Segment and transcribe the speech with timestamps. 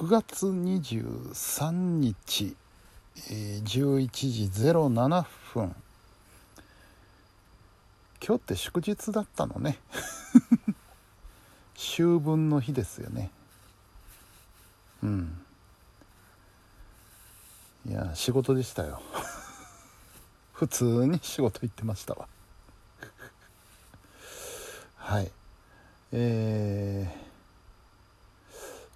[0.00, 2.56] 9月23日、
[3.18, 5.76] 11時07分。
[8.26, 9.78] 今日って祝日だったのね。
[11.76, 13.30] 秋分の日ですよね。
[15.02, 15.44] うん。
[17.86, 19.02] いや仕事でしたよ。
[20.54, 22.26] 普通に仕事行ってましたわ。
[24.96, 25.30] はい。
[26.12, 27.19] えー、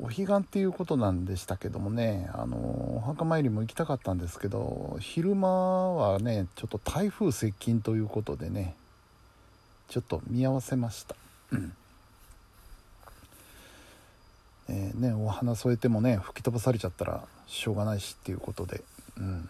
[0.00, 2.56] お彼岸っていうことなんでしたけどもねあの
[2.96, 8.74] お墓参りも行きたかったんですけど昼間はねちょっと台風接近ということでね
[9.88, 11.16] ちょっと見合わせました、
[11.52, 11.72] うん。
[14.68, 18.82] え、ね、お花添えてもね吹き飛ばされちゃったらしょうがないしっていうことで、
[19.16, 19.48] うん、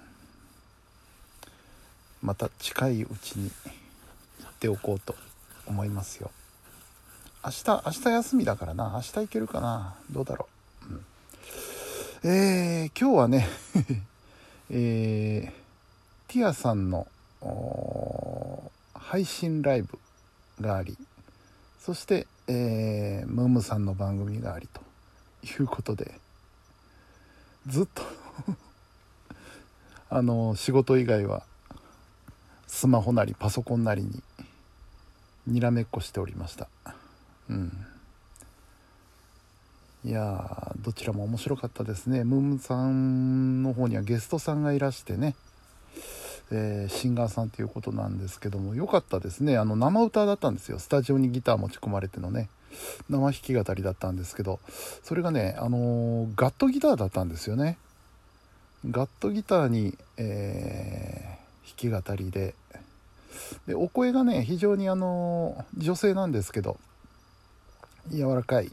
[2.22, 3.50] また近いうちに
[4.40, 5.16] 行っておこうと
[5.66, 6.30] 思いますよ。
[7.48, 8.90] 明日明日休みだからな。
[8.96, 9.94] 明日行けるかな。
[10.10, 10.48] どうだろ
[10.90, 13.48] う、うん、えー、今日はね
[14.68, 17.08] えー、ティアさんの
[18.92, 19.98] 配信ライブ
[20.60, 20.98] があり
[21.80, 24.82] そして、えー、ムームさんの番組がありと
[25.46, 26.20] いうことで
[27.66, 28.02] ずっと
[30.10, 31.44] あの仕事以外は
[32.66, 34.22] スマホなりパソコンなりに
[35.46, 36.68] にらめっこしておりました。
[37.50, 37.72] うん。
[40.04, 42.24] いやどちらも面白かったですね。
[42.24, 45.34] ムームさんの方にはゲストさんがいらしてね。
[46.50, 49.58] えー、シンガーさんということなんですけども良かったですね。
[49.58, 50.78] あの生歌だったんですよ。
[50.78, 52.48] スタジオにギター持ち込まれてのね。
[53.10, 54.60] 生弾き語りだったんですけど。
[55.02, 57.76] それがねあのー、ガットギターだったんですよね。
[58.88, 62.54] ガットギターに、えー、弾き語りで。
[63.66, 66.78] でお声がね非常にあの女性なんですけど。
[68.10, 68.70] 柔らかい、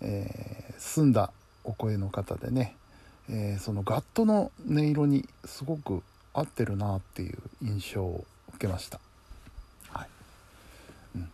[0.00, 1.32] えー、澄んだ
[1.64, 2.76] お声の方でね、
[3.28, 8.24] えー、そのガットの音色にすごく合ってるなっていう印象を
[8.54, 9.00] 受けました、
[9.90, 10.08] はい。
[11.16, 11.30] うん、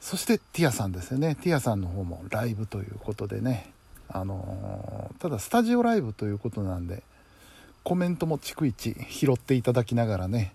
[0.00, 1.36] そしてティアさんですよね。
[1.36, 3.72] ティアさんの方もライブということでね
[4.08, 7.02] あのー、ただスタジオライブということなんで
[7.82, 10.54] コメントも逐一拾っていただきながらね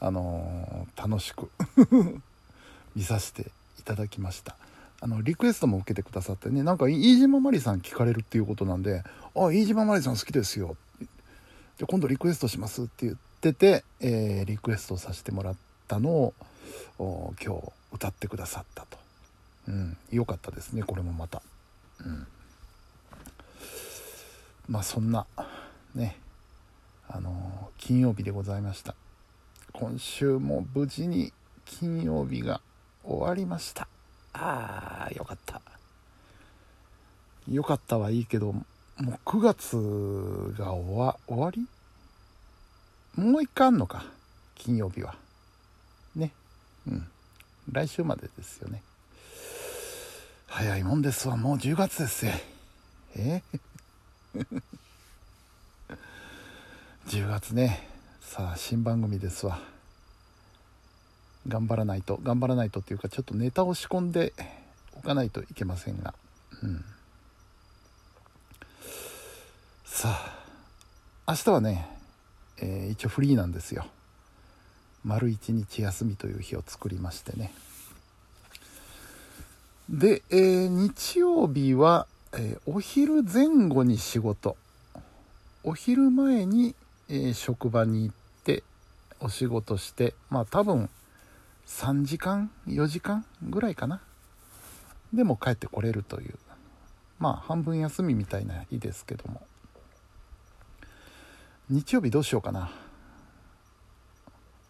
[0.00, 1.50] あのー、楽しく
[2.96, 4.56] 見させていただきました。
[5.00, 9.02] あのリクエストも受けてくださってねなんか飯島まりさん聞かれるっていうことなんで
[9.34, 10.76] 「あ飯島まりさん好きですよ」
[11.78, 15.56] じゃ今度リクエストしますって言ってて、えー、リクエストさせてもらっ
[15.88, 16.34] たのを
[16.98, 18.98] 今日歌ってくださったと。
[19.68, 21.42] うん、よかったですねこれもまた。
[22.04, 22.26] うん、
[24.68, 25.26] まあそんな
[25.94, 26.16] ね
[27.08, 28.94] あの金曜日でございました
[29.72, 31.32] 今週も無事に
[31.64, 32.60] 金曜日が
[33.04, 33.88] 終わりました
[34.32, 35.60] あーよかった。
[37.50, 38.64] よかったはいいけども
[38.98, 39.76] う9月
[40.58, 41.66] が終わ終わり？
[43.16, 44.04] もう一回あんのか
[44.54, 45.14] 金曜日は。
[46.14, 46.32] ね。
[46.86, 47.06] うん。
[47.72, 48.82] 来週までですよね。
[50.46, 51.36] 早いもんですわ。
[51.36, 52.32] もう10月ですよ。
[53.16, 53.42] え？
[54.36, 54.42] ー、
[57.06, 57.88] 10月ね。
[58.20, 59.58] さあ新番組ですわ。
[61.48, 64.32] 頑張らないと頑張らないとっていうかちょっとネタを仕込んで
[64.96, 66.14] おかないといけませんが。
[66.62, 66.84] うん。
[69.84, 70.40] さあ
[71.28, 71.88] 明日はね、
[72.58, 73.86] えー、一応フリーなんですよ。
[75.04, 77.52] 丸一日休みという日を作りましてね。
[79.88, 84.56] で、えー、日曜日は、えー、お昼前後に仕事。
[85.64, 86.74] お昼前に、
[87.08, 88.14] えー、職場に行っ
[88.44, 88.62] て
[89.20, 90.88] お仕事してまあ多分
[91.66, 94.00] 3時間？4時間ぐらいかな？
[95.12, 96.34] でも帰ってこれるという。
[97.18, 99.42] まあ半分休みみたいな日ですけども。
[101.68, 102.70] 日曜日どうしようかな？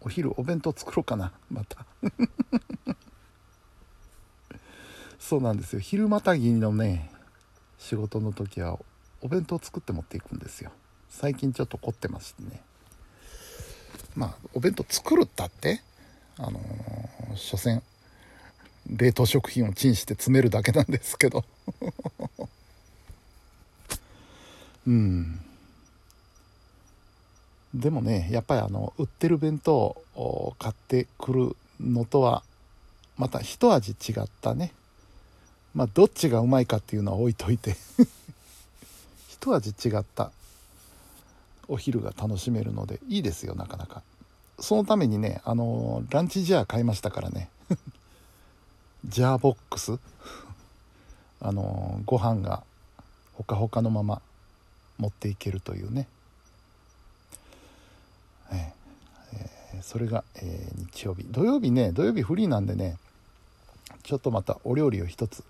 [0.02, 1.32] お昼お弁当作ろうかな？
[1.50, 1.84] また。
[5.18, 5.80] そうなんですよ。
[5.80, 7.10] 昼またぎのね
[7.78, 8.78] 仕事の時は
[9.20, 10.72] お弁当作って持っていくんですよ。
[11.08, 12.62] 最近ちょっと凝ってましてね。
[14.16, 15.82] まあお弁当作るったって？
[16.42, 17.82] あのー、所詮
[18.88, 21.44] 冷凍食品をチンして詰めるだけなんですけど。
[24.86, 25.40] うん。
[27.74, 32.42] でもねやっぱりあの売ってる弁当を買ってくるのとは
[33.16, 34.72] また一味違ったね。
[35.74, 37.76] まあどっちがうまいかっていうのは置いといて。
[39.28, 40.32] 一味違った
[41.68, 44.02] お昼が楽しめるのでいいですよなかなか。
[44.60, 47.48] そのためにねあのランチジャー買いましたからね。
[49.06, 49.98] ジャーボックス？
[51.40, 52.62] あのご飯が
[53.34, 54.20] ほかほかのまま
[54.98, 56.06] 持っていけるというね、
[58.52, 61.24] えー、それが、えー、日曜日。
[61.24, 62.98] 土曜日ね土曜日フリーなんでね
[64.02, 65.42] ちょっとまたお料理を一つ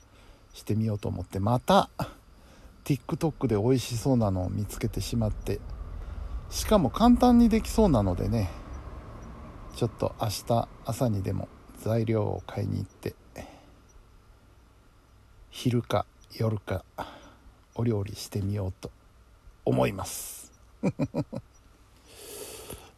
[0.55, 1.89] してみようと思ってまた
[2.85, 5.61] TikTok で美味しそうなのを見つけてしまって
[6.51, 8.51] しかも簡単にできそうなのでね
[9.77, 11.49] ちょっと明日朝にでも
[11.81, 13.15] 材料を買いに行って
[15.51, 16.07] 昼か
[16.39, 16.85] 夜か
[17.75, 18.91] お料理してみようと
[19.65, 20.53] 思います。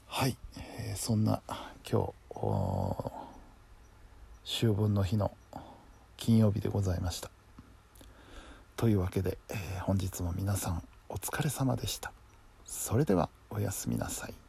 [0.07, 1.43] はい、えー、そんな
[1.91, 3.13] 今日
[4.45, 5.37] 秋分の日の
[6.17, 7.31] 金曜日でございました。
[8.77, 12.13] というわけで、えー、本日も皆さんお疲れ様でした。
[12.65, 14.42] それではおやすみなさい。